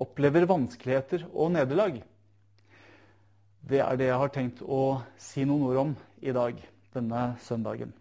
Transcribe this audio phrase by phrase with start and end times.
[0.00, 2.00] opplever vanskeligheter og nederlag?
[3.60, 6.56] Det er det jeg har tenkt å si noen ord om i dag,
[6.94, 7.92] denne søndagen.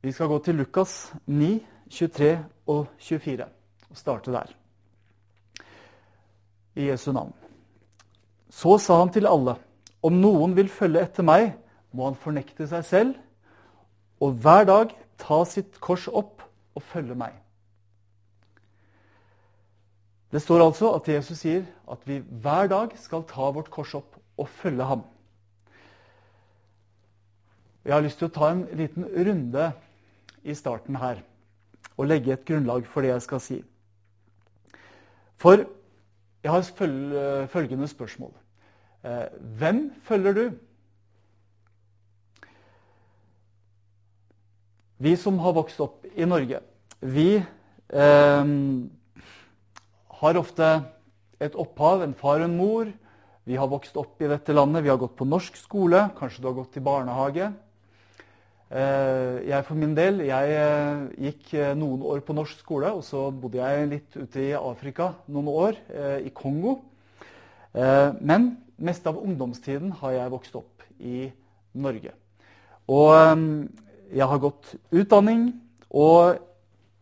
[0.00, 2.30] Vi skal gå til Lukas 9, 23
[2.72, 3.46] og 24
[3.90, 4.52] og starte der.
[6.74, 7.34] I Jesu navn.
[8.50, 9.56] Så sa han til alle,
[10.02, 11.52] om noen vil følge etter meg,
[11.92, 13.18] må han fornekte seg selv
[14.20, 16.42] og hver dag ta sitt kors opp
[16.76, 17.34] og følge meg.
[20.30, 24.18] Det står altså at Jesus sier at vi hver dag skal ta vårt kors opp
[24.38, 25.02] og følge ham.
[27.84, 29.70] Jeg har lyst til å ta en liten runde
[30.46, 31.22] i starten her
[31.96, 33.58] og legge et grunnlag for det jeg skal si.
[35.40, 35.64] For
[36.44, 38.32] jeg har følgende spørsmål.
[39.04, 39.26] Eh,
[39.58, 40.44] hvem følger du?
[45.00, 46.60] Vi som har vokst opp i Norge,
[47.00, 48.44] vi eh,
[50.20, 50.68] har ofte
[51.40, 52.90] et opphav, en far og en mor.
[53.48, 56.48] Vi har vokst opp i dette landet, vi har gått på norsk skole, kanskje du
[56.50, 57.48] har gått i barnehage.
[58.70, 63.02] Eh, jeg for min del jeg eh, gikk eh, noen år på norsk skole, og
[63.02, 65.80] så bodde jeg litt ute i Afrika noen år,
[66.20, 66.76] i Kongo.
[67.72, 68.48] Men
[68.82, 71.28] mest av ungdomstiden har jeg vokst opp i
[71.78, 72.12] Norge.
[72.90, 73.14] Og
[74.10, 75.52] jeg har gått utdanning,
[75.90, 76.40] og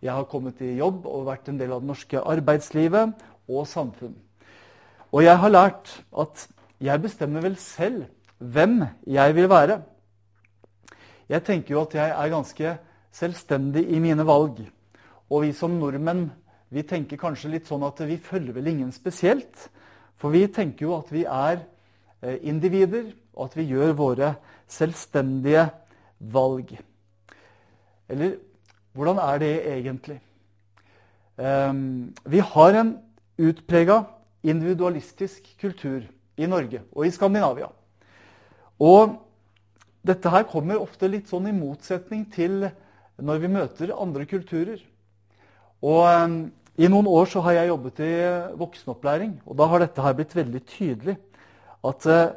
[0.02, 3.14] jeg har kommet i jobb og vært en del av det norske arbeidslivet
[3.48, 4.14] og samfunn.
[5.10, 6.44] Og jeg har lært at
[6.84, 8.06] jeg bestemmer vel selv
[8.38, 9.80] hvem jeg vil være.
[11.28, 12.74] Jeg tenker jo at jeg er ganske
[13.18, 14.60] selvstendig i mine valg.
[15.28, 16.28] Og vi som nordmenn
[16.68, 19.68] vi tenker kanskje litt sånn at vi følger vel ingen spesielt.
[20.20, 21.62] For vi tenker jo at vi er
[22.20, 24.34] eh, individer, og at vi gjør våre
[24.68, 25.68] selvstendige
[26.18, 26.74] valg.
[28.10, 28.36] Eller
[28.98, 30.18] hvordan er det egentlig?
[31.38, 32.96] Um, vi har en
[33.38, 34.02] utprega
[34.42, 36.02] individualistisk kultur
[36.38, 37.68] i Norge og i Skandinavia.
[38.82, 39.14] Og
[40.06, 42.66] dette her kommer ofte litt sånn i motsetning til
[43.18, 44.82] når vi møter andre kulturer.
[45.82, 46.36] Og um,
[46.78, 48.12] I noen år så har jeg jobbet i
[48.58, 51.16] voksenopplæring, og da har dette her blitt veldig tydelig.
[51.86, 52.34] At uh,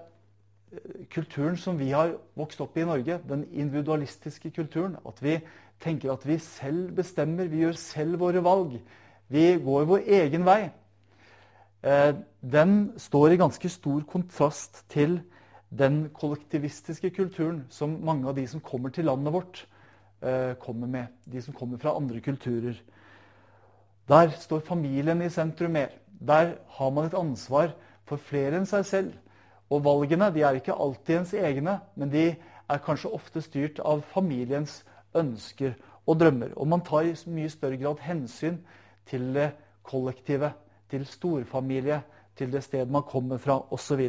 [1.10, 5.40] kulturen som vi har vokst opp i i Norge, den individualistiske kulturen, at vi
[5.82, 8.78] tenker at vi selv bestemmer, vi gjør selv våre valg.
[9.32, 10.72] Vi går vår egen vei.
[11.82, 15.20] Eh, den står i ganske stor kontrast til
[15.72, 19.66] den kollektivistiske kulturen som mange av de som kommer til landet vårt,
[20.22, 21.08] eh, kommer med.
[21.26, 22.76] De som kommer fra andre kulturer.
[24.08, 25.90] Der står familien i sentrum mer.
[26.20, 27.74] Der har man et ansvar
[28.06, 29.14] for flere enn seg selv.
[29.70, 32.36] Og valgene de er ikke alltid ens egne, men de
[32.70, 34.84] er kanskje ofte styrt av familiens
[35.18, 35.76] ønsker
[36.08, 36.54] og drømmer.
[36.56, 38.60] Og man tar i mye større grad hensyn
[39.10, 39.52] til det
[39.84, 40.54] kollektive,
[40.90, 42.02] til storfamilie,
[42.36, 44.02] til det stedet man kommer fra osv.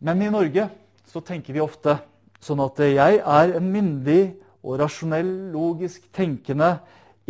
[0.00, 0.68] Men i Norge
[1.06, 1.98] så tenker vi ofte
[2.40, 4.22] sånn at jeg er en myndig
[4.62, 6.78] og rasjonell, logisk tenkende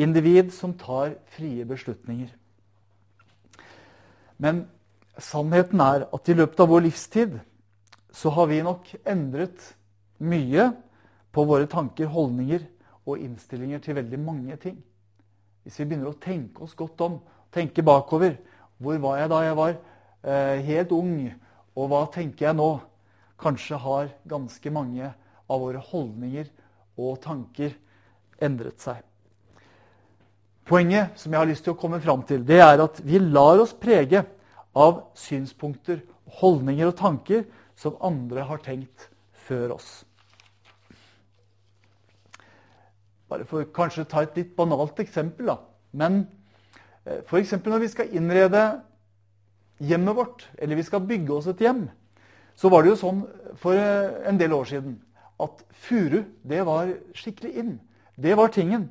[0.01, 2.31] individ som tar frie beslutninger.
[4.41, 4.65] Men
[5.21, 7.37] sannheten er at i løpet av vår livstid
[8.15, 9.75] så har vi nok endret
[10.21, 10.71] mye
[11.33, 12.65] på våre tanker, holdninger
[13.09, 14.79] og innstillinger til veldig mange ting.
[15.65, 17.21] Hvis vi begynner å tenke oss godt om,
[17.53, 18.39] tenke bakover
[18.81, 19.75] Hvor var jeg da jeg var
[20.25, 21.17] eh, helt ung,
[21.77, 22.71] og hva tenker jeg nå?
[23.41, 25.11] Kanskje har ganske mange
[25.51, 26.49] av våre holdninger
[26.97, 27.75] og tanker
[28.41, 29.03] endret seg.
[30.65, 33.61] Poenget som jeg har lyst til å komme fram til, det er at vi lar
[33.61, 34.23] oss prege
[34.73, 36.01] av synspunkter,
[36.41, 37.45] holdninger og tanker
[37.77, 39.11] som andre har tenkt
[39.49, 40.05] før oss.
[43.31, 45.53] Bare for kanskje ta et litt banalt eksempel.
[45.53, 45.59] da.
[45.93, 46.25] Men
[47.07, 47.57] eh, f.eks.
[47.65, 48.65] når vi skal innrede
[49.81, 51.87] hjemmet vårt, eller vi skal bygge oss et hjem,
[52.59, 53.23] så var det jo sånn
[53.61, 54.99] for eh, en del år siden
[55.41, 57.79] at furu, det var skikkelig inn.
[58.21, 58.91] Det var tingen.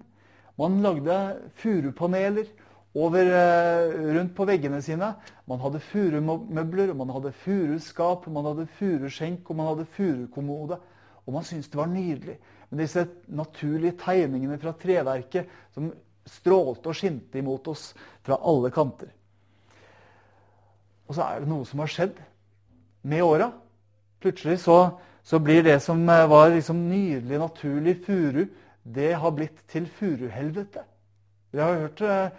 [0.58, 1.16] Man lagde
[1.62, 2.48] furupaneler
[2.96, 5.14] over, eh, rundt på veggene sine.
[5.48, 10.80] Man hadde furumøbler, man hadde furuskap, man hadde furuskjenk og man hadde furukommode.
[11.28, 12.40] Og man syntes det var nydelig.
[12.70, 15.90] Men disse naturlige tegningene fra treverket som
[16.30, 17.90] strålte og skinte imot oss
[18.26, 19.10] fra alle kanter.
[21.10, 22.20] Og så er det noe som har skjedd
[23.10, 23.50] med åra.
[24.22, 24.78] Plutselig så,
[25.26, 28.44] så, blir det som eh, var liksom nydelig, naturlig furu,
[28.84, 30.84] det har blitt til furuhelvete.
[31.52, 32.30] Vi har hørt eh,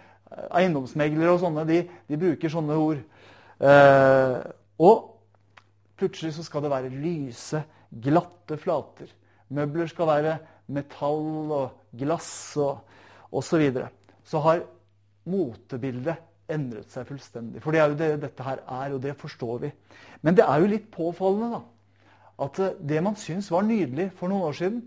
[0.61, 3.01] eiendomsmeglere og sånne, de, de bruker sånne ord.
[3.59, 4.37] Eh,
[4.81, 5.07] og
[5.99, 9.11] plutselig så skal det være lyse, glatte flater.
[9.51, 10.37] Møbler skal være
[10.71, 12.79] metall og glass og
[13.31, 13.47] osv.
[13.47, 13.89] Så, videre.
[14.23, 14.63] så har
[15.31, 16.15] motebildet
[16.51, 17.61] endret seg fullstendig.
[17.63, 19.69] For det er jo det dette her er, og det forstår vi.
[20.21, 21.61] Men det er jo litt påfallende da,
[22.45, 24.81] at eh, det man syns var nydelig for noen år siden,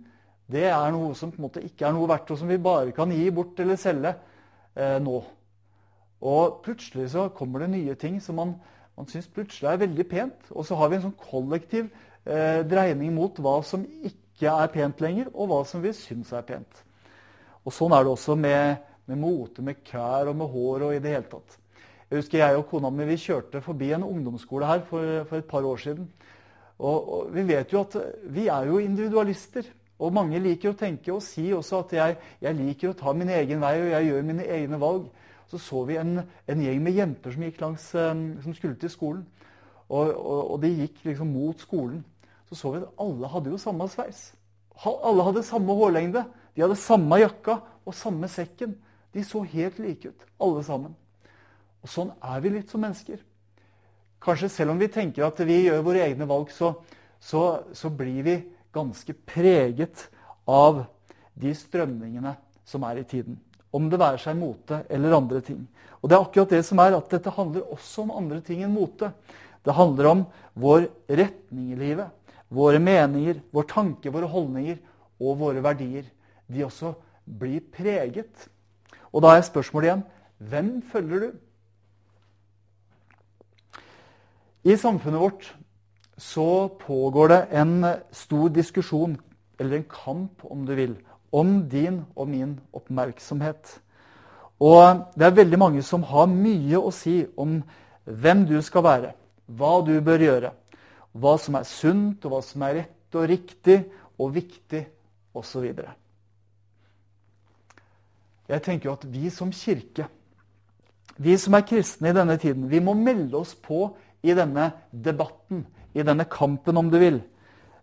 [0.52, 2.92] det er noe som på en måte ikke er noe verdt, og som vi bare
[2.92, 5.22] kan gi bort eller selge eh, nå.
[6.24, 8.54] Og plutselig så kommer det nye ting som man,
[8.96, 10.50] man syns plutselig er veldig pent.
[10.52, 11.88] Og så har vi en sånn kollektiv
[12.24, 16.42] eh, dreining mot hva som ikke er pent lenger, og hva som vi syns er
[16.42, 16.82] pent.
[17.64, 21.02] Og sånn er det også med, med mote, med klær og med hår og i
[21.02, 21.58] det hele tatt.
[22.10, 25.48] Jeg husker jeg og kona mi vi kjørte forbi en ungdomsskole her for, for et
[25.48, 26.10] par år siden.
[26.78, 27.96] Og, og, vi vet jo at
[28.34, 29.66] vi er jo individualister.
[30.02, 33.30] Og mange liker å tenke og si også at jeg, jeg liker å ta min
[33.30, 35.06] egen vei og jeg gjør mine egne valg.
[35.50, 38.90] Så så vi en, en gjeng med jenter som gikk langs, um, som skulle til
[38.90, 39.22] skolen.
[39.88, 42.02] Og, og, og, de gikk liksom mot skolen.
[42.48, 44.32] Så så vi at alle hadde jo samme sveis.
[44.84, 46.24] Alle hadde samme hårlengde.
[46.54, 48.74] De hadde samme jakka og samme sekken.
[49.14, 50.94] De så helt like ut, alle sammen.
[51.84, 53.20] Og sånn er vi litt som mennesker.
[54.24, 56.72] Kanskje selv om vi tenker at vi gjør våre egne valg, så,
[57.20, 58.36] så, så blir vi
[58.74, 60.08] ganske preget
[60.48, 60.84] av
[61.38, 62.34] de strømningene
[62.66, 63.36] som er i tiden.
[63.74, 65.60] Om det være seg mote eller andre ting.
[66.00, 68.74] Og det er akkurat det som er at dette handler også om andre ting enn
[68.74, 69.12] mote.
[69.64, 70.24] Det handler om
[70.60, 72.08] vår retning i livet.
[72.54, 74.78] Våre meninger, vår tanke, våre holdninger
[75.20, 76.06] og våre verdier
[76.46, 76.92] de også
[77.24, 78.48] blir preget.
[79.12, 80.04] Og da er spørsmålet igjen
[80.50, 81.30] hvem følger du?
[84.64, 85.50] I samfunnet vårt
[86.16, 89.16] så pågår det en stor diskusjon,
[89.58, 90.94] eller en kamp om du vil,
[91.32, 93.80] om din og min oppmerksomhet.
[94.62, 97.58] Og det er veldig mange som har mye å si om
[98.04, 99.12] hvem du skal være,
[99.46, 100.52] hva du bør gjøre,
[101.14, 103.78] hva som er sunt, og hva som er rett og riktig
[104.18, 104.82] og viktig,
[105.34, 105.66] osv.
[108.48, 110.06] Jeg tenker jo at vi som kirke,
[111.16, 113.88] vi som er kristne i denne tiden, vi må melde oss på
[114.24, 115.64] i denne debatten,
[115.94, 117.22] i denne kampen, om du vil,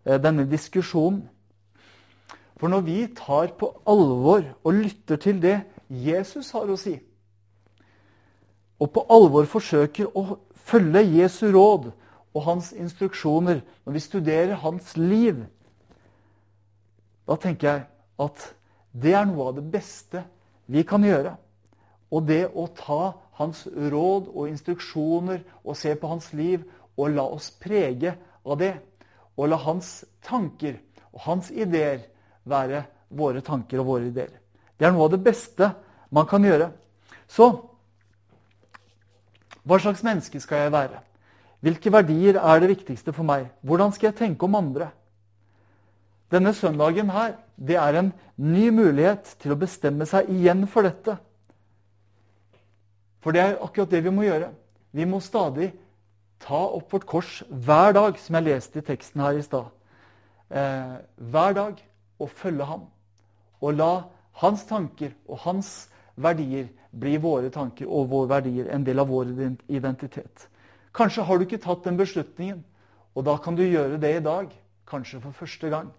[0.05, 1.27] eh, denne diskusjonen.
[2.59, 6.99] For når vi tar på alvor og lytter til det Jesus har å si,
[8.79, 11.91] og på alvor forsøker å følge Jesu råd
[12.33, 15.43] og hans instruksjoner, når vi studerer hans liv,
[17.27, 17.83] da tenker jeg
[18.21, 18.45] at
[18.91, 20.23] det er noe av det beste
[20.71, 21.35] vi kan gjøre.
[22.11, 26.65] Og det å ta hans råd og instruksjoner og se på hans liv
[26.99, 28.73] og la oss prege av det.
[29.39, 30.79] Og la hans tanker
[31.11, 32.03] og hans ideer
[32.43, 32.83] være
[33.15, 34.33] våre tanker og våre ideer.
[34.75, 35.71] Det er noe av det beste
[36.11, 36.71] man kan gjøre.
[37.31, 37.47] Så
[39.63, 40.99] hva slags menneske skal jeg være?
[41.61, 43.51] Hvilke verdier er det viktigste for meg?
[43.61, 44.89] Hvordan skal jeg tenke om andre?
[46.31, 51.17] Denne søndagen her, det er en ny mulighet til å bestemme seg igjen for dette.
[53.21, 54.49] For det er akkurat det vi må gjøre.
[54.91, 55.69] Vi må stadig
[56.41, 59.69] ta opp vårt kors hver dag, som jeg leste i teksten her i stad.
[60.49, 60.95] Eh,
[61.31, 61.83] hver dag
[62.19, 62.87] og følge ham.
[63.61, 63.91] Og la
[64.41, 69.35] hans tanker og hans verdier bli våre tanker og våre verdier, en del av vår
[69.69, 70.47] identitet.
[70.93, 72.63] Kanskje har du ikke tatt den beslutningen,
[73.15, 74.51] og da kan du gjøre det i dag.
[74.87, 75.91] Kanskje for første gang.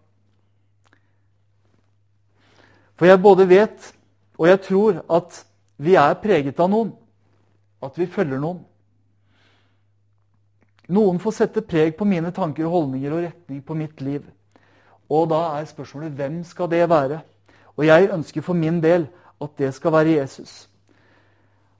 [2.96, 3.92] For jeg både vet
[4.42, 5.44] og jeg tror at
[5.82, 6.92] vi er preget av noen.
[7.82, 8.62] At vi følger noen.
[10.92, 14.25] Noen får sette preg på mine tanker og holdninger og retning på mitt liv.
[15.06, 17.20] Og da er spørsmålet hvem skal det være?
[17.76, 19.06] Og jeg ønsker for min del
[19.42, 20.66] at det skal være Jesus.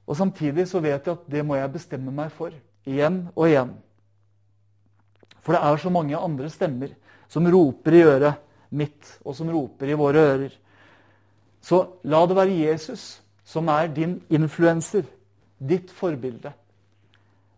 [0.07, 2.55] Og samtidig så vet jeg at det må jeg bestemme meg for.
[2.89, 3.73] Igjen og igjen.
[5.43, 6.93] For det er så mange andre stemmer
[7.31, 8.41] som roper i øret
[8.73, 10.53] mitt, og som roper i våre ører.
[11.63, 15.05] Så la det være Jesus som er din influenser,
[15.59, 16.53] ditt forbilde.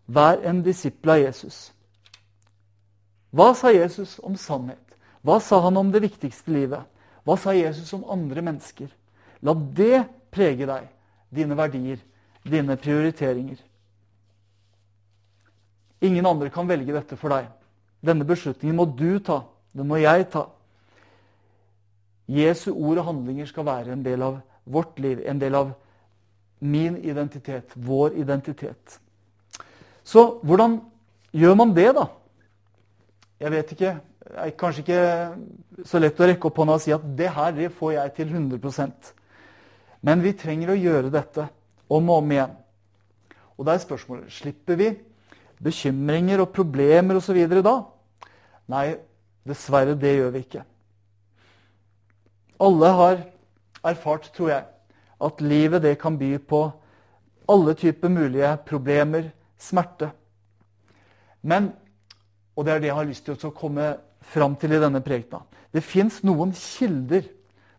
[0.05, 1.59] Vær en disippel av Jesus.
[3.35, 4.81] Hva sa Jesus om sannhet?
[5.25, 6.83] Hva sa han om det viktigste livet?
[7.25, 8.91] Hva sa Jesus om andre mennesker?
[9.41, 10.85] La det prege deg,
[11.33, 11.97] dine verdier,
[12.45, 13.57] dine prioriteringer.
[16.05, 17.49] Ingen andre kan velge dette for deg.
[18.05, 19.41] Denne beslutningen må du ta.
[19.75, 20.45] Den må jeg ta.
[22.31, 25.73] Jesu ord og handlinger skal være en del av vårt liv, en del av
[26.65, 28.99] min identitet, vår identitet.
[30.05, 30.79] Så hvordan
[31.33, 32.07] gjør man det, da?
[33.41, 33.95] Jeg vet ikke.
[34.25, 37.51] Det er kanskje ikke så lett å rekke opp hånda og si at det her
[37.53, 39.11] det får jeg til 100%
[40.01, 41.45] Men vi trenger å gjøre dette
[41.89, 42.55] om og om igjen.
[43.57, 44.89] Og da er spørsmålet slipper vi
[45.63, 47.39] bekymringer og problemer osv.
[47.63, 47.75] da?
[48.71, 48.95] Nei,
[49.47, 50.63] dessverre, det gjør vi ikke.
[52.65, 53.21] Alle har
[53.85, 54.65] erfart, tror jeg,
[55.21, 56.61] at livet det kan by på
[57.49, 60.09] alle typer mulige problemer, smerte.
[61.41, 61.71] Men,
[62.55, 63.93] og det er det jeg har lyst til å komme
[64.25, 65.43] fram til i denne prekena,
[65.73, 67.27] det fins noen kilder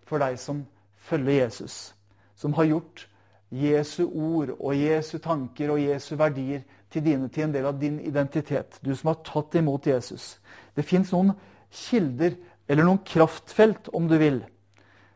[0.06, 0.62] for deg som
[1.08, 1.94] følger Jesus,
[2.36, 3.06] som har gjort
[3.50, 7.98] Jesu ord og Jesu tanker og Jesu verdier til dine til en del av din
[8.00, 8.78] identitet.
[8.82, 10.36] Du som har tatt imot Jesus.
[10.76, 11.34] Det fins noen
[11.70, 12.36] kilder,
[12.68, 14.40] eller noen kraftfelt, om du vil,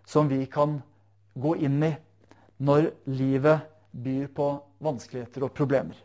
[0.06, 0.80] som vi kan
[1.34, 1.94] gå inn i
[2.60, 4.48] når livet byr på
[4.84, 5.96] vanskeligheter og problemer.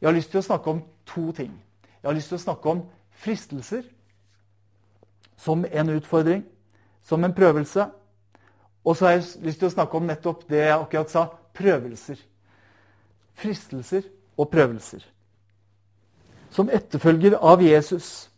[0.00, 1.52] Jeg har lyst til å snakke om to ting.
[2.02, 2.82] Jeg har lyst til å snakke om
[3.22, 3.86] fristelser
[5.40, 6.44] som en utfordring,
[7.02, 7.86] som en prøvelse.
[8.84, 11.24] Og så har jeg lyst til å snakke om nettopp det jeg akkurat sa
[11.56, 12.20] prøvelser.
[13.36, 14.04] Fristelser
[14.36, 15.04] og prøvelser.
[16.50, 18.28] Som etterfølger av Jesus.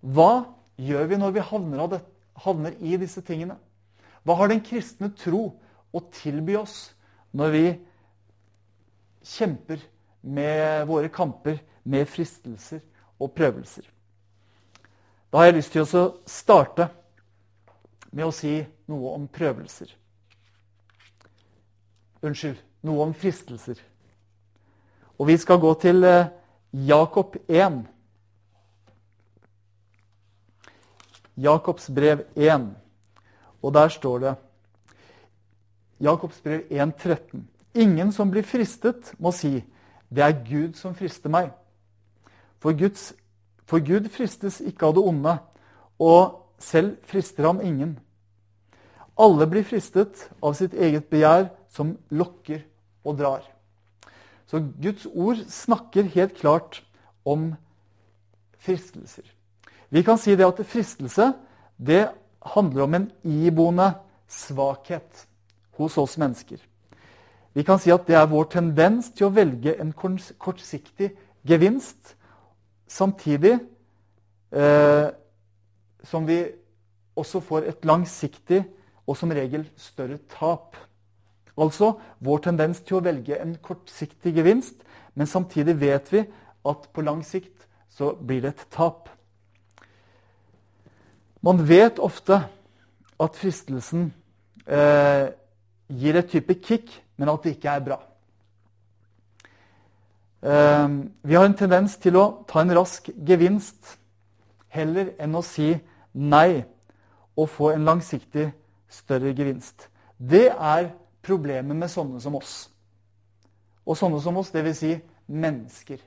[0.00, 0.44] Hva
[0.80, 2.00] gjør vi når vi havner, det,
[2.44, 3.56] havner i disse tingene?
[4.24, 5.46] Hva har den kristne tro
[5.92, 6.90] å tilby oss
[7.36, 7.64] når vi
[9.36, 9.80] kjemper
[10.20, 12.82] med våre kamper med fristelser
[13.20, 13.84] og prøvelser?
[15.30, 16.88] Da har jeg lyst til å starte
[18.10, 18.58] med å si
[18.90, 19.92] noe om prøvelser.
[22.26, 23.78] Unnskyld, noe om fristelser.
[25.20, 26.30] Og vi skal gå til eh,
[26.72, 27.82] Jakob 1.
[31.36, 32.70] Jakobs brev 1.
[33.62, 34.34] Og der står det
[36.00, 37.48] Jakobs brev 1, 13.
[37.74, 39.64] Ingen som blir fristet, må si
[40.10, 41.52] 'Det er Gud som frister meg'.
[42.58, 43.12] For, Guds,
[43.64, 45.38] for Gud fristes ikke av det onde,
[45.98, 47.98] og selv frister ham ingen.
[49.18, 52.60] Alle blir fristet av sitt eget begjær, som lokker
[53.04, 53.59] og drar.
[54.50, 56.80] Så Guds ord snakker helt klart
[57.24, 57.52] om
[58.58, 59.28] fristelser.
[59.90, 61.28] Vi kan si det at fristelse
[61.78, 62.08] det
[62.56, 63.92] handler om en iboende
[64.26, 65.26] svakhet
[65.78, 66.58] hos oss mennesker.
[67.54, 71.12] Vi kan si at det er vår tendens til å velge en kortsiktig
[71.46, 72.16] gevinst,
[72.90, 73.56] samtidig
[74.50, 75.08] eh,
[76.10, 76.42] som vi
[77.18, 78.64] også får et langsiktig
[79.06, 80.74] og som regel større tap.
[81.58, 84.76] Altså vår tendens til å velge en kortsiktig gevinst,
[85.14, 86.24] men samtidig vet vi
[86.66, 89.08] at på lang sikt så blir det et tap.
[91.42, 92.42] Man vet ofte
[93.20, 94.10] at fristelsen
[94.66, 95.32] eh,
[95.88, 97.98] gir et type kick, men at det ikke er bra.
[100.42, 100.88] Eh,
[101.22, 103.96] vi har en tendens til å ta en rask gevinst
[104.70, 105.72] heller enn å si
[106.14, 106.62] nei
[107.36, 108.50] og få en langsiktig
[108.90, 109.88] større gevinst.
[110.16, 110.90] Det er
[111.22, 112.54] problemet med sånne som oss.
[113.86, 114.78] Og sånne som oss, dvs.
[114.78, 114.92] Si
[115.30, 116.00] mennesker.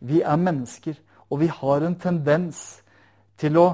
[0.00, 0.96] Vi er mennesker,
[1.30, 2.80] og vi har en tendens
[3.40, 3.66] til å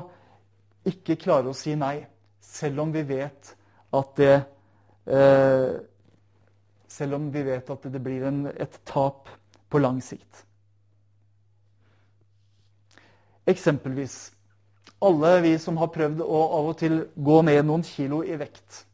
[0.87, 1.99] ikke klare å si nei,
[2.41, 3.53] selv om vi vet
[3.97, 4.35] at det
[5.07, 5.77] eh,
[6.97, 9.29] Selv om vi vet at det blir en, et tap
[9.69, 10.45] på lang sikt.
[13.45, 14.15] Eksempelvis
[15.05, 18.85] alle vi som har prøvd å av og til gå ned noen kilo i vekt.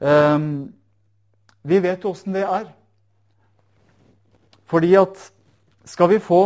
[0.00, 0.72] Um,
[1.66, 2.68] vi vet jo åssen det er.
[4.66, 5.18] Fordi at
[5.86, 6.42] skal vi få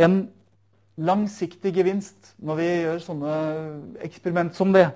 [0.00, 0.26] en
[0.96, 3.36] langsiktig gevinst når vi gjør sånne
[4.04, 4.88] eksperiment som det,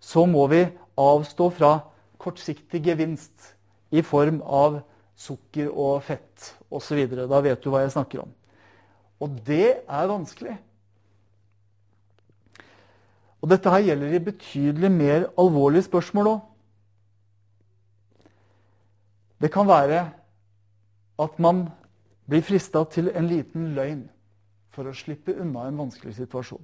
[0.00, 0.64] så må vi
[0.98, 1.72] avstå fra
[2.20, 3.52] kortsiktig gevinst
[3.90, 4.80] i form av
[5.18, 7.02] sukker og fett osv.
[7.10, 8.34] Da vet du hva jeg snakker om.
[9.20, 10.56] Og det er vanskelig.
[13.40, 16.40] Og dette her gjelder i betydelig mer alvorlige spørsmål òg.
[19.40, 20.10] Det kan være
[21.20, 21.68] at man
[22.28, 24.04] blir frista til en liten løgn
[24.70, 26.62] for å slippe unna en vanskelig situasjon.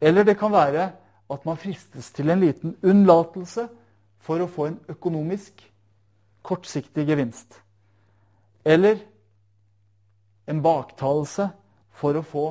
[0.00, 0.90] Eller det kan være
[1.30, 3.68] at man fristes til en liten unnlatelse
[4.20, 5.60] for å få en økonomisk,
[6.42, 7.54] kortsiktig gevinst.
[8.64, 8.98] Eller
[10.48, 11.50] en baktalelse
[12.00, 12.46] for å få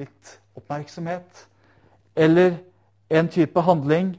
[0.00, 1.44] litt oppmerksomhet.
[2.16, 2.58] Eller
[3.10, 4.14] en type handling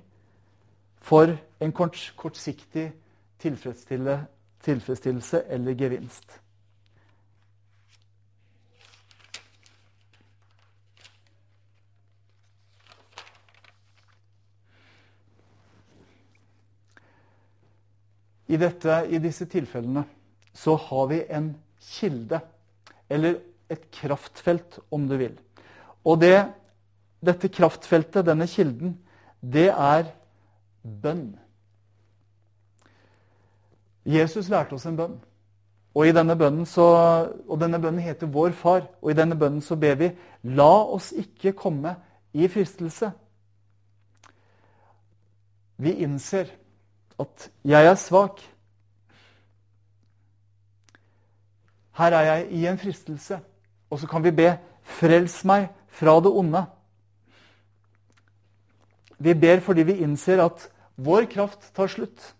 [1.01, 2.91] for en kortsiktig
[3.41, 4.19] tilfredsstille
[4.65, 6.39] tilfredsstillelse eller gevinst.
[18.55, 20.05] i, dette, i disse tilfellene
[20.55, 21.49] så har vi en
[21.97, 22.39] kilde,
[23.09, 23.39] eller
[23.71, 25.33] et kraftfelt, om du vil.
[26.05, 26.37] Og det,
[27.25, 28.95] dette kraftfeltet, denne kilden,
[29.41, 30.07] det er
[30.81, 31.33] bønn.
[34.05, 35.15] Jesus lærte oss en bønn.
[35.95, 36.85] Og, denne bønnen så,
[37.47, 38.83] og denne bønnen heter Vår Far.
[39.01, 40.11] Og i denne bønnen så ber vi
[40.43, 41.95] La oss ikke komme
[42.35, 43.11] i fristelse.
[45.77, 46.51] Vi innser
[47.19, 48.43] at jeg er svak.
[51.95, 53.39] Her er jeg i en fristelse.
[53.89, 54.51] Og så kan vi be
[54.85, 56.65] Frels meg fra det onde.
[59.17, 62.35] Vi ber fordi vi innser at vår kraft tar slutt.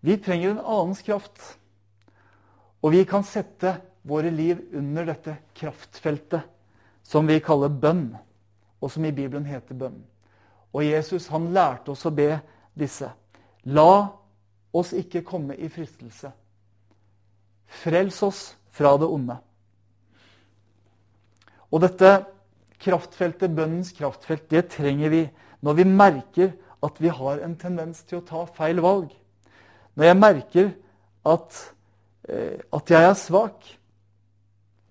[0.00, 1.40] Vi trenger en annens kraft.
[2.82, 3.74] Og vi kan sette
[4.06, 6.46] våre liv under dette kraftfeltet
[7.02, 8.12] som vi kaller bønn,
[8.78, 9.98] og som i Bibelen heter bønn.
[10.76, 12.36] Og Jesus han lærte oss å be
[12.78, 13.08] disse.
[13.64, 14.12] La
[14.76, 16.30] oss ikke komme i fristelse.
[17.82, 19.38] Frels oss fra det onde.
[21.68, 22.12] Og dette
[22.80, 25.24] kraftfeltet, bønnens kraftfelt, det trenger vi
[25.64, 26.52] når vi merker
[26.84, 29.10] at vi har en tendens til å ta feil valg.
[29.98, 30.68] Når jeg merker
[31.26, 31.56] at,
[32.28, 33.64] eh, at jeg er svak.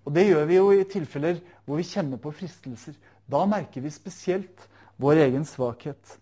[0.06, 2.96] Og det gjør vi jo i tilfeller hvor vi kjenner på fristelser.
[3.28, 4.68] Da merker vi spesielt
[5.00, 6.18] vår egen svakhet.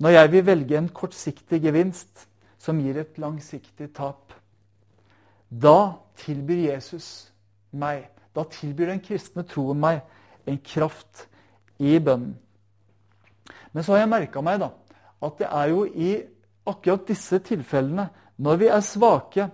[0.00, 2.26] Når jeg vil velge en kortsiktig gevinst
[2.60, 4.32] som gir et langsiktig tap,
[5.48, 7.30] da tilbyr Jesus
[7.72, 10.02] meg, da tilbyr den kristne troen meg
[10.48, 11.26] en kraft
[11.80, 12.36] i bønnen.
[13.72, 14.70] Men så har jeg merka meg da,
[15.22, 16.10] at det er jo i
[16.70, 18.08] akkurat disse tilfellene,
[18.40, 19.48] når vi er svake,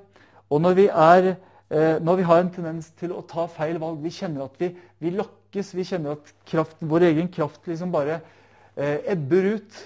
[0.50, 1.32] og når vi, er,
[1.70, 4.70] eh, når vi har en tendens til å ta feil valg Vi kjenner at vi,
[5.02, 8.20] vi lokkes, vi kjenner at kraften, vår egen kraft liksom bare
[8.76, 9.80] eh, ebber ut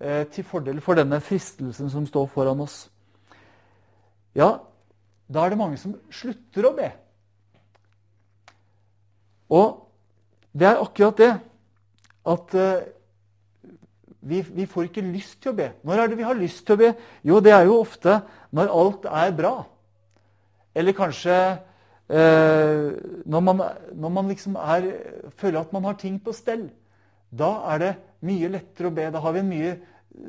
[0.00, 2.86] eh, til fordel for denne fristelsen som står foran oss.
[4.36, 4.56] Ja,
[5.28, 6.90] da er det mange som slutter å be.
[9.52, 9.82] Og
[10.56, 11.32] det er akkurat det
[12.26, 12.54] at
[14.26, 15.70] vi, vi, får ikke lyst til å be.
[15.86, 16.92] Når er det vi har lyst til å be?
[17.26, 18.18] Jo, det er jo ofte
[18.56, 19.54] når alt er bra.
[20.76, 22.88] Eller kanskje eh,
[23.24, 23.62] når, man,
[23.94, 24.90] når, man, liksom er,
[25.38, 26.66] føler at man har ting på stell.
[27.30, 27.94] Da er det
[28.26, 29.08] mye lettere å be.
[29.14, 29.74] Da har vi en mye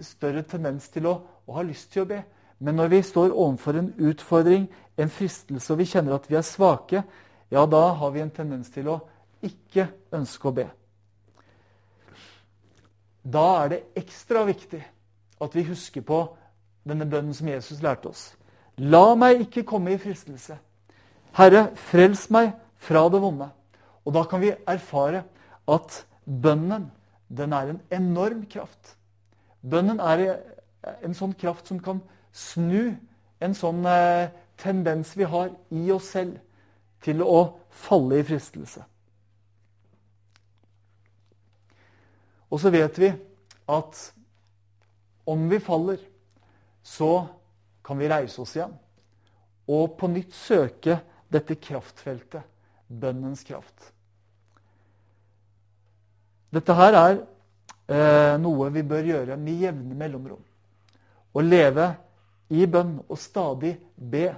[0.05, 2.21] større tendens til å, å ha lyst til å be.
[2.63, 4.65] Men når vi står overfor en utfordring,
[4.97, 7.03] en fristelse, og vi kjenner at vi er svake,
[7.53, 9.01] ja, da har vi en tendens til å
[9.45, 10.65] ikke ønske å be.
[13.27, 14.81] Da er det ekstra viktig
[15.43, 16.21] at vi husker på
[16.87, 18.29] denne bønnen som Jesus lærte oss.
[18.77, 20.55] La meg ikke komme i fristelse.
[21.37, 23.49] Herre, frels meg fra det vonde.
[24.07, 25.25] Og da kan vi erfare
[25.67, 26.87] at bønnen,
[27.27, 28.95] den er en enorm kraft.
[29.61, 30.39] Bønnen er
[31.03, 31.99] en sånn kraft som kan
[32.31, 32.95] snu
[33.43, 36.37] en sånn eh, tendens vi har i oss selv
[37.03, 38.85] til å falle i fristelse.
[42.51, 43.11] Og så vet vi
[43.67, 44.03] at
[45.27, 45.99] om vi faller,
[46.83, 47.27] så
[47.83, 48.75] kan vi reise oss igjen
[49.67, 52.43] og på nytt søke dette kraftfeltet,
[52.87, 53.91] bønnens kraft.
[56.55, 60.43] Dette her er eh, noe vi bør gjøre med jevne mellomrom.
[61.35, 61.89] Å leve
[62.55, 64.29] i bønn og stadig be.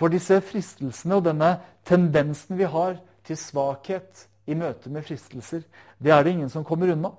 [0.00, 1.52] For disse fristelsene og denne
[1.84, 2.96] tendensen vi har
[3.28, 5.62] til svakhet, i møte med fristelser.
[5.98, 7.12] Det er det ingen som kommer unna.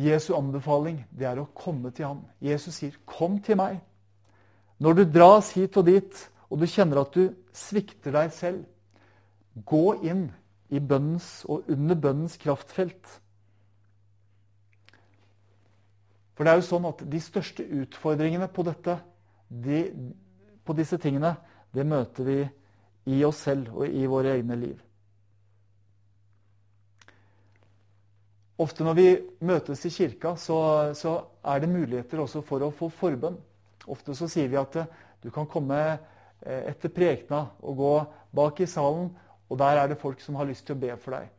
[0.00, 2.24] Jesu anbefaling det er å komme til ham.
[2.40, 3.80] Jesus sier, 'Kom til meg'.
[4.78, 8.64] Når du dras hit og dit, og du kjenner at du svikter deg selv,
[9.66, 10.30] gå inn
[10.70, 13.20] i bønnens og under bønnens kraftfelt.
[16.34, 18.96] For det er jo sånn at de største utfordringene på dette,
[19.50, 19.82] de,
[20.64, 21.36] på disse tingene,
[21.74, 22.38] det møter vi
[23.10, 24.78] i oss selv og i våre egne liv.
[28.60, 29.06] Ofte når vi
[29.48, 30.58] møtes i kirka, så,
[30.96, 33.38] så, er det muligheter også for å få forbønn.
[33.88, 34.90] Ofte så sier vi at eh,
[35.24, 37.94] du kan komme eh, etter prekena og gå
[38.36, 39.08] bak i salen,
[39.48, 41.32] og der er det folk som har lyst til å be for deg.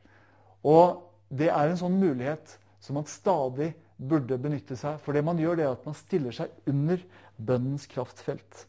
[0.65, 3.69] Og det er en sånn mulighet som man stadig
[4.01, 4.97] burde benytte seg.
[5.05, 7.05] For det man gjør, det er at man stiller seg under
[7.37, 8.65] bønnens kraftfelt.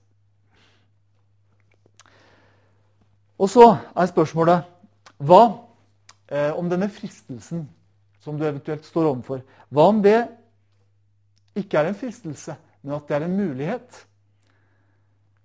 [3.43, 3.65] Og så
[3.99, 4.69] er spørsmålet
[5.23, 5.43] hva
[6.31, 7.65] eh, om denne fristelsen
[8.23, 10.21] som du eventuelt står overfor, hva om det
[11.59, 13.99] ikke er en fristelse, men at det er en mulighet?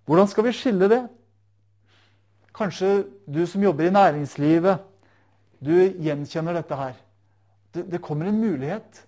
[0.06, 1.02] Hvordan skal vi skille det?
[2.56, 4.78] Kanskje du som jobber i næringslivet,
[5.60, 6.94] du gjenkjenner dette her.
[7.74, 9.06] det, det, kommer en mulighet.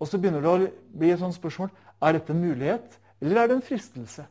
[0.00, 1.70] Og så begynner det å bli et sånt spørsmål
[2.02, 4.24] er dette en mulighet, eller er det en fristelse.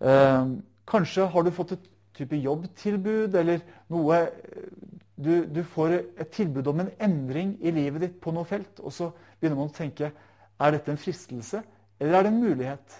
[0.00, 0.46] Eh,
[0.88, 4.18] kanskje har du fått et type jobbtilbud eller noe
[5.22, 8.92] du, du, får et tilbud om en endring i livet ditt på noe felt, og
[8.94, 10.10] så begynner man å tenke
[10.62, 11.62] er dette en fristelse,
[12.00, 12.96] eller er det en mulighet?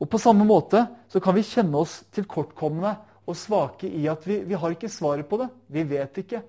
[0.00, 2.94] Og På samme måte så kan vi kjenne oss tilkortkomne
[3.28, 5.50] og svake i at vi, vi har ikke svaret på det.
[5.68, 6.40] Vi vet ikke.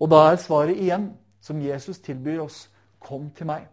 [0.00, 2.64] Og da er svaret igjen, som Jesus tilbyr oss,
[3.00, 3.66] kom til meg.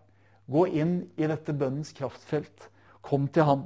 [0.47, 2.67] Gå inn i dette bønnens kraftfelt.
[3.03, 3.63] Kom til ham.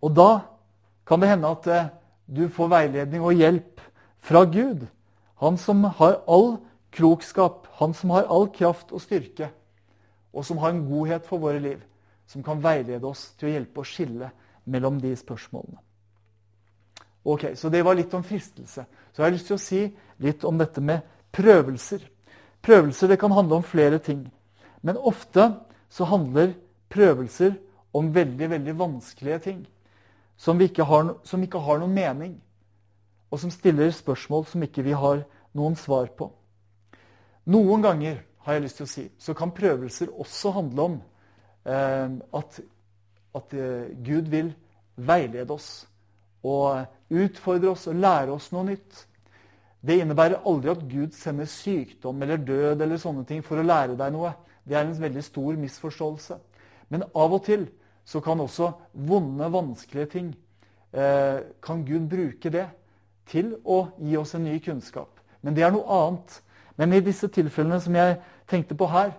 [0.00, 0.30] Og da
[1.10, 1.90] kan det hende at eh,
[2.30, 3.82] du får veiledning og hjelp
[4.22, 4.86] fra Gud.
[5.42, 6.60] Han som har all
[6.94, 9.50] klokskap, han som har all kraft og styrke,
[10.30, 11.80] og som har en godhet for våre liv
[12.30, 14.28] som kan veilede oss til å hjelpe å skille
[14.70, 15.80] mellom de spørsmålene.
[17.24, 18.84] Ok, Så det var litt om fristelse.
[19.12, 19.80] Så jeg har lyst til å si
[20.22, 21.02] litt om dette med
[21.34, 22.00] prøvelser.
[22.62, 24.22] Prøvelser det kan handle om flere ting.
[24.80, 25.50] Men ofte
[25.90, 26.54] så handler
[26.88, 27.58] prøvelser
[27.92, 29.66] om veldig, veldig vanskelige ting.
[30.40, 32.34] Som ikke, har, som ikke har noen mening.
[33.30, 35.24] Og som stiller spørsmål som ikke vi har
[35.56, 36.30] noen svar på.
[37.50, 40.96] Noen ganger har jeg lyst til å si, så kan prøvelser også handle om
[41.68, 42.60] eh, at,
[43.36, 44.52] at eh, Gud vil
[44.96, 45.70] veilede oss
[46.46, 49.04] og utfordre oss og lære oss noe nytt.
[49.80, 53.96] Det innebærer aldri at Gud sender sykdom eller død eller sånne ting for å lære
[54.00, 54.32] deg noe.
[54.64, 56.36] Det er en veldig stor misforståelse.
[56.92, 57.66] Men av og til
[58.10, 60.30] så kan også vonde, vanskelige ting
[60.92, 62.66] eh, Kan Gud bruke det
[63.30, 65.20] til å gi oss en ny kunnskap.
[65.40, 66.40] Men det er noe annet.
[66.74, 68.16] Men i disse tilfellene som jeg
[68.50, 69.12] tenkte på her,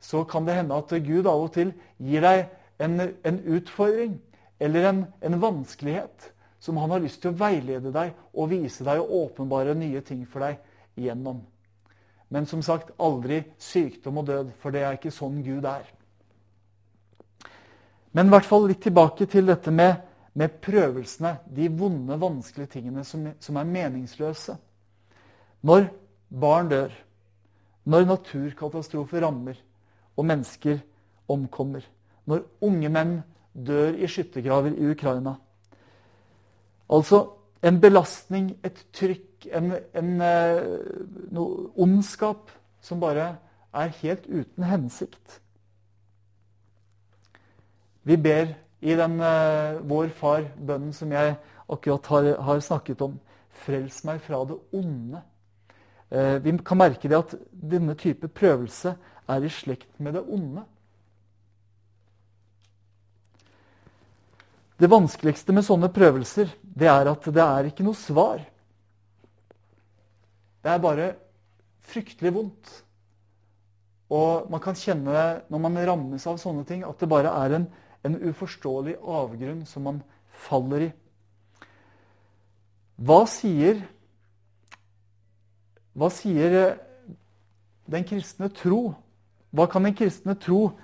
[0.00, 2.44] så kan det hende at Gud av og til gir deg
[2.82, 4.18] en, en utfordring
[4.60, 9.00] eller en, en, vanskelighet som han har lyst til å veilede deg og vise deg
[9.00, 10.60] og åpenbare nye ting for deg
[11.06, 11.40] gjennom.
[12.28, 15.86] Men som sagt, aldri sykdom og død, for det er ikke sånn Gud er.
[18.16, 19.98] Men i hvert fall litt tilbake til dette med,
[20.40, 24.56] med prøvelsene, de vonde, vanskelige tingene som, som er meningsløse.
[25.68, 25.90] Når
[26.32, 26.94] barn dør,
[27.84, 29.60] når naturkatastrofer rammer,
[30.16, 30.80] og mennesker
[31.28, 31.84] omkommer.
[32.24, 33.16] Når unge menn
[33.52, 35.36] dør i skyttergraver i Ukraina.
[36.88, 37.20] Altså
[37.66, 40.62] en belastning, et trykk, en, en eh,
[41.36, 42.48] noe ondskap
[42.80, 43.34] som bare
[43.76, 45.42] er helt uten hensikt.
[48.06, 51.34] Vi ber i den uh, Vår Far-bønnen som jeg
[51.66, 53.16] akkurat har, har, snakket om.
[53.64, 55.22] Frels meg fra det onde.
[56.12, 58.94] Uh, vi kan merke det at denne type prøvelse
[59.26, 60.62] er i slekt med det onde.
[64.76, 68.42] Det vanskeligste med sånne prøvelser det er at det er ikke noe svar.
[70.60, 71.14] Det er bare
[71.86, 72.74] fryktelig vondt.
[74.12, 77.66] Og man kan kjenne når man rammes av sånne ting, at det bare er en,
[78.04, 80.02] en uforståelig avgrunn som man
[80.48, 80.92] faller i.
[82.96, 83.80] Hva sier,
[85.96, 86.76] hva sier
[87.86, 88.96] den kristne tro
[89.56, 90.74] hva kan den kristne tro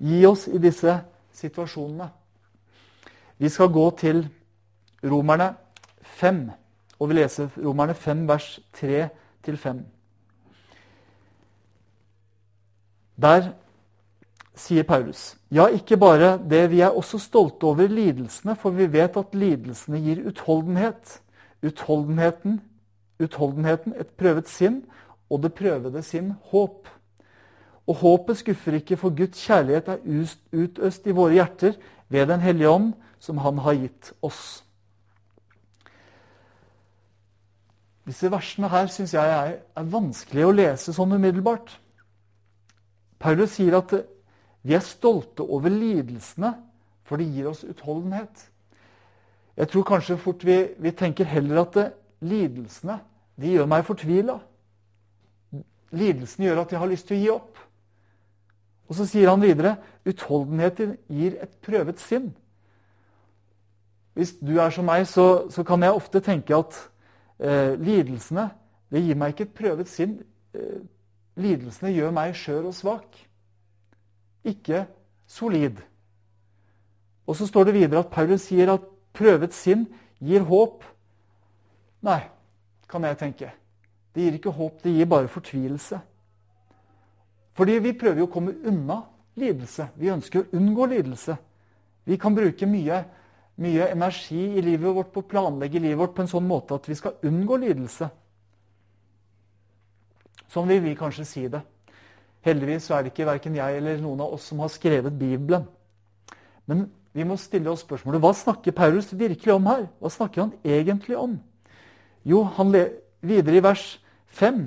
[0.00, 0.96] gi oss i disse
[1.36, 2.08] situasjonene?
[3.36, 4.22] Vi skal gå til
[5.04, 5.50] Romerne
[6.20, 6.46] 5,
[7.00, 8.48] og vi leser Romerne 5, vers
[8.78, 9.82] 3-5.
[13.20, 13.52] Der
[14.54, 19.16] sier Paulus ja, ikke bare det, vi er også stolte over lidelsene, for vi vet
[19.16, 21.20] at lidelsene gir utholdenhet.
[21.64, 22.58] Utholdenheten,
[23.22, 24.82] utholdenheten et prøvet sinn,
[25.30, 26.88] og det prøvede sinn håp.
[27.86, 30.02] Og håpet skuffer ikke, for Guds kjærlighet er
[30.52, 34.64] utøst i våre hjerter ved Den hellige ånd, som Han har gitt oss.
[38.04, 41.78] Disse versene her syns jeg er, er vanskelig å lese sånn umiddelbart.
[43.18, 43.94] Paulus sier at
[44.64, 46.54] vi er stolte over lidelsene,
[47.04, 48.46] for det gir oss utholdenhet.
[49.56, 51.90] Jeg tror kanskje fort vi, vi tenker heller at det,
[52.24, 52.98] lidelsene
[53.36, 54.38] de gjør meg fortvila.
[55.94, 57.60] Lidelsene gjør at jeg har lyst til å gi opp.
[58.88, 59.76] Og så sier han videre
[60.08, 62.32] utholdenheten gir et prøvet sinn.
[64.14, 66.76] Hvis du er som meg, så, så kan jeg ofte tenke at
[67.42, 68.48] eh, lidelsene
[68.94, 70.18] det gir meg ikke et prøvet sinn.
[70.54, 70.82] Eh,
[71.40, 73.18] lidelsene gjør meg skjør og svak.
[74.44, 74.84] Ikke
[75.26, 75.80] solid.
[77.26, 78.84] Og så står det videre at Paulus sier at
[79.16, 79.86] prøvet sinn
[80.20, 80.84] gir håp.
[82.04, 82.20] Nei,
[82.88, 83.52] kan jeg tenke.
[84.14, 85.98] Det gir ikke håp, det gir bare fortvilelse.
[87.54, 89.00] Fordi vi prøver jo å komme unna
[89.38, 89.88] lidelse.
[89.98, 91.36] Vi ønsker å unngå lidelse.
[92.04, 93.00] Vi kan bruke mye,
[93.62, 96.88] mye energi i livet vårt på å planlegge livet vårt på en sånn måte at
[96.90, 98.10] vi skal unngå lidelse.
[100.52, 101.62] Sånn vil vi kanskje si det.
[102.44, 105.64] Heldigvis er det ikke verken jeg eller noen av oss som har skrevet Bibelen.
[106.68, 109.86] Men vi må stille oss spørsmålet hva snakker Paulus virkelig om her?
[110.00, 111.38] Hva snakker han egentlig om?
[112.24, 112.72] Jo, han
[113.24, 113.84] videre i vers
[114.34, 114.66] 5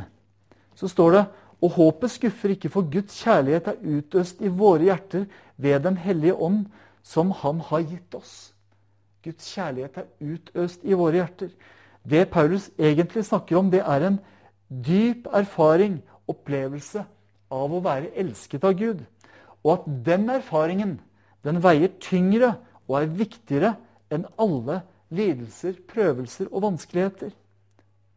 [0.78, 1.24] så står det
[1.66, 5.26] og håpet skuffer ikke, for Guds kjærlighet er utøst i våre hjerter
[5.58, 6.68] ved Den hellige ånd,
[7.02, 8.54] som Han har gitt oss.
[9.24, 11.50] Guds kjærlighet er utøst i våre hjerter.
[12.04, 14.20] Det Paulus egentlig snakker om, det er en
[14.70, 17.06] dyp erfaring, opplevelse,
[17.54, 19.04] av å være elsket av Gud.
[19.64, 20.98] Og at den erfaringen
[21.46, 22.56] den veier tyngre
[22.88, 23.74] og er viktigere
[24.12, 24.82] enn alle
[25.14, 27.32] lidelser, prøvelser og vanskeligheter.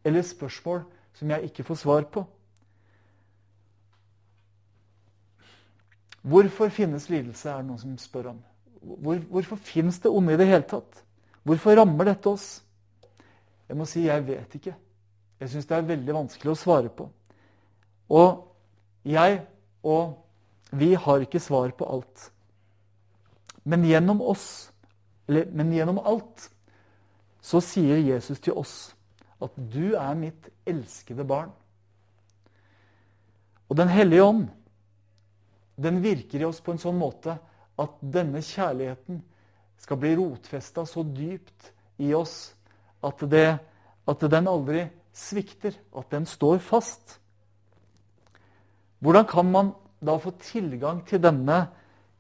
[0.05, 0.83] Eller spørsmål
[1.15, 2.25] som jeg ikke får svar på.
[6.23, 8.43] Hvorfor finnes lidelse, er det noen som spør om.
[8.81, 11.01] Hvor, hvorfor finnes det onde i det hele tatt?
[11.45, 12.61] Hvorfor rammer dette oss?
[13.69, 14.75] Jeg må si jeg vet ikke.
[15.41, 17.07] Jeg syns det er veldig vanskelig å svare på.
[18.11, 18.50] Og
[19.07, 19.41] jeg
[19.87, 20.17] og
[20.77, 22.31] vi har ikke svar på alt.
[23.65, 24.71] Men gjennom oss,
[25.29, 26.49] eller, men gjennom alt,
[27.41, 28.93] så sier Jesus til oss
[29.41, 31.51] at du er mitt elskede barn.
[33.71, 34.49] Og Den hellige ånd
[35.81, 37.39] den virker i oss på en sånn måte
[37.81, 39.23] at denne kjærligheten
[39.81, 41.71] skal bli rotfesta så dypt
[42.05, 42.53] i oss
[43.07, 43.57] at, det,
[44.05, 44.85] at den aldri
[45.17, 47.20] svikter, at den står fast.
[49.01, 51.63] Hvordan kan man da få tilgang til denne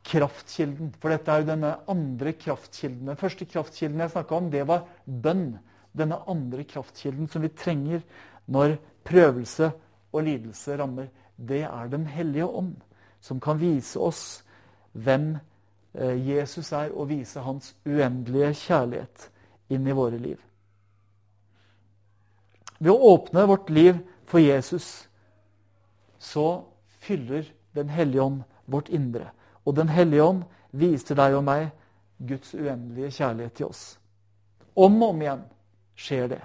[0.06, 0.94] kraftkilden?
[1.00, 3.08] For dette er jo denne andre kraftkilden.
[3.08, 5.58] Den første kraftkilden jeg snakka om, det var bønn.
[5.92, 8.04] Denne andre kraftkilden som vi trenger
[8.46, 9.72] når prøvelse
[10.12, 12.76] og lidelse rammer, det er Den hellige ånd
[13.20, 14.42] som kan vise oss
[14.92, 15.36] hvem
[15.94, 19.28] eh, Jesus er, og vise hans uendelige kjærlighet
[19.70, 20.38] inn i våre liv.
[22.80, 25.09] Ved å åpne vårt liv for Jesus
[26.20, 26.64] så
[27.00, 29.30] fyller Den hellige ånd vårt indre.
[29.64, 31.68] Og Den hellige ånd viser deg og meg
[32.18, 33.82] Guds uendelige kjærlighet til oss.
[34.74, 35.44] Om og om igjen
[35.94, 36.40] skjer det.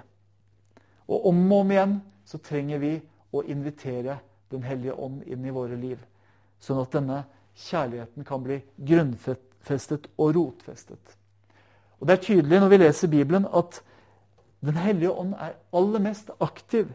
[1.08, 2.94] Og om og om igjen så trenger vi
[3.32, 4.18] å invitere
[4.50, 5.98] Den hellige ånd inn i våre liv.
[6.62, 7.24] Sånn at denne
[7.58, 11.16] kjærligheten kan bli grunnfestet og rotfestet.
[11.98, 13.82] Og Det er tydelig når vi leser Bibelen, at
[14.62, 16.94] Den hellige ånd er aller mest aktiv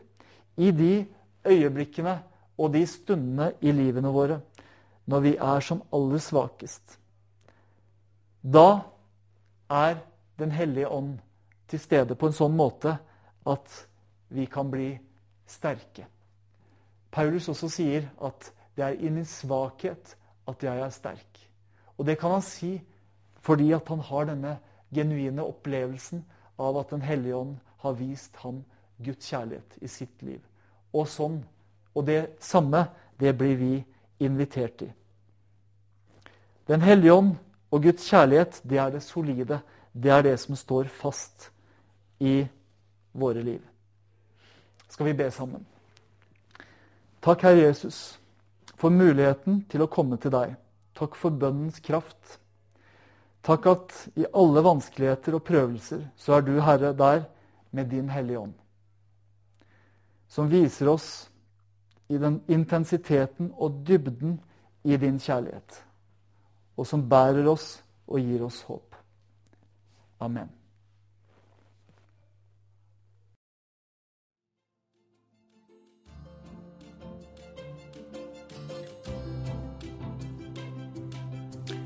[0.58, 1.06] i de
[1.46, 2.22] øyeblikkene
[2.58, 4.40] og de stundene i livene våre
[5.10, 6.98] når vi er som aller svakest.
[8.42, 8.82] Da
[9.70, 10.08] er
[10.40, 11.20] Den hellige ånd
[11.70, 12.96] til stede på en sånn måte
[13.46, 13.74] at
[14.34, 14.96] vi kan bli
[15.46, 16.08] sterke.
[17.12, 20.16] Paulus også sier at det er i min svakhet
[20.50, 21.42] at jeg er sterk.
[21.98, 22.80] Og det kan han si
[23.46, 24.58] fordi at han har denne
[24.94, 26.26] genuine opplevelsen
[26.58, 28.64] av at Den hellige ånd har vist ham
[29.04, 30.42] Guds kjærlighet i sitt liv.
[30.94, 31.42] Og sånn,
[31.96, 32.86] og det samme,
[33.20, 33.74] det blir vi
[34.20, 34.92] invitert i.
[36.68, 37.36] Den hellige ånd
[37.72, 39.60] og Guds kjærlighet, det er det solide.
[39.92, 41.50] Det er det som står fast
[42.20, 42.46] i
[43.12, 43.62] våre liv.
[44.90, 45.66] Skal vi be sammen?
[47.22, 48.22] Takk, Herre Jesus
[48.82, 50.56] for muligheten til å komme til deg.
[50.98, 52.40] Takk for bønnens kraft.
[53.46, 57.26] Takk at i alle vanskeligheter og prøvelser så er du, Herre, der
[57.72, 58.56] med din Hellige Ånd.
[60.32, 61.30] Som viser oss
[62.12, 64.40] i den intensiteten og dybden
[64.84, 65.84] i din kjærlighet.
[66.78, 68.96] Og som bærer oss og gir oss håp.
[70.20, 70.50] Amen.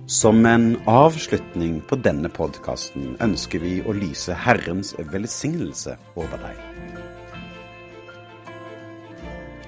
[0.07, 6.64] Som en avslutning på denne podkasten ønsker vi å lyse Herrens velsignelse over deg.